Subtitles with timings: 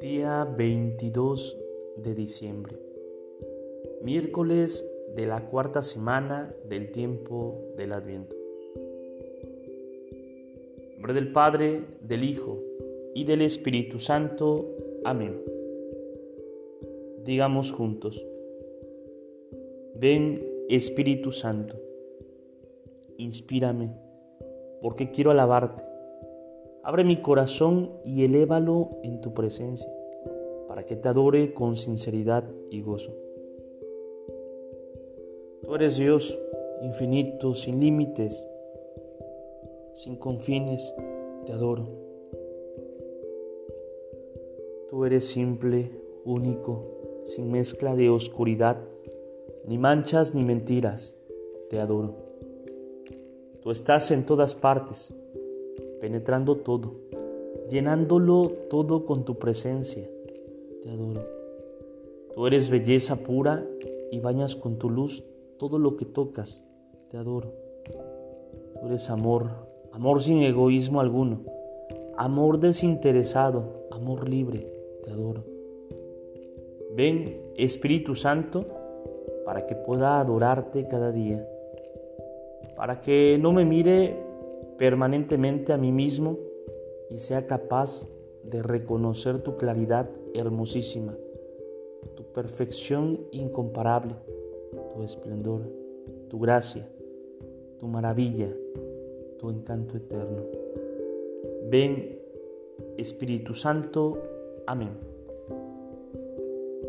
[0.00, 1.56] Día 22
[1.98, 2.76] de diciembre,
[4.02, 8.39] miércoles de la cuarta semana del tiempo del Adviento.
[11.00, 12.58] Nombre del Padre, del Hijo
[13.14, 14.76] y del Espíritu Santo.
[15.02, 15.42] Amén.
[17.24, 18.26] Digamos juntos,
[19.94, 21.80] ven Espíritu Santo,
[23.16, 23.94] inspírame,
[24.82, 25.82] porque quiero alabarte
[26.82, 29.90] Abre mi corazón y elévalo en tu presencia,
[30.68, 33.14] para que te adore con sinceridad y gozo.
[35.62, 36.38] Tú eres Dios,
[36.82, 38.46] infinito, sin límites,
[39.94, 40.94] sin confines,
[41.46, 41.88] te adoro.
[44.88, 45.90] Tú eres simple,
[46.24, 46.84] único,
[47.22, 48.78] sin mezcla de oscuridad,
[49.66, 51.16] ni manchas ni mentiras,
[51.68, 52.14] te adoro.
[53.62, 55.14] Tú estás en todas partes
[56.00, 56.94] penetrando todo,
[57.68, 60.08] llenándolo todo con tu presencia.
[60.82, 61.24] Te adoro.
[62.34, 63.66] Tú eres belleza pura
[64.10, 65.24] y bañas con tu luz
[65.58, 66.64] todo lo que tocas.
[67.10, 67.52] Te adoro.
[68.80, 69.50] Tú eres amor,
[69.92, 71.40] amor sin egoísmo alguno,
[72.16, 74.72] amor desinteresado, amor libre.
[75.02, 75.44] Te adoro.
[76.94, 78.66] Ven, Espíritu Santo,
[79.44, 81.48] para que pueda adorarte cada día,
[82.76, 84.16] para que no me mire
[84.78, 86.38] permanentemente a mí mismo
[87.10, 88.08] y sea capaz
[88.42, 91.16] de reconocer tu claridad hermosísima,
[92.16, 94.14] tu perfección incomparable,
[94.94, 95.62] tu esplendor,
[96.28, 96.88] tu gracia,
[97.78, 98.48] tu maravilla,
[99.40, 100.44] tu encanto eterno.
[101.70, 102.20] Ven,
[102.98, 104.22] Espíritu Santo.
[104.66, 104.90] Amén.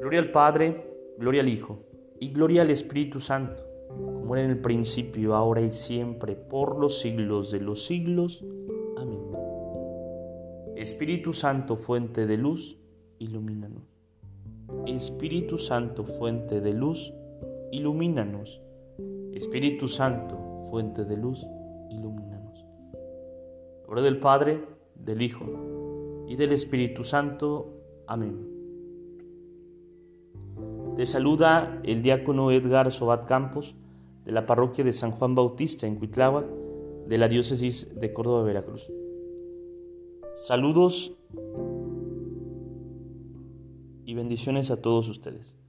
[0.00, 1.78] Gloria al Padre, gloria al Hijo
[2.18, 7.00] y gloria al Espíritu Santo como era en el principio, ahora y siempre, por los
[7.00, 8.44] siglos de los siglos.
[8.96, 9.20] Amén.
[10.76, 12.78] Espíritu Santo, fuente de luz,
[13.18, 13.82] ilumínanos.
[14.86, 17.12] Espíritu Santo, fuente de luz,
[17.72, 18.62] ilumínanos.
[19.34, 21.44] Espíritu Santo, fuente de luz.
[23.96, 24.64] Del Padre,
[24.94, 27.74] del Hijo y del Espíritu Santo.
[28.06, 28.48] Amén.
[30.96, 33.76] Te saluda el diácono Edgar Sobat Campos
[34.24, 36.46] de la parroquia de San Juan Bautista en Cuitláhuac
[37.08, 38.90] de la diócesis de Córdoba, Veracruz.
[40.34, 41.12] Saludos
[44.06, 45.59] y bendiciones a todos ustedes.